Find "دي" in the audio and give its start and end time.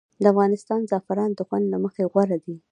2.45-2.55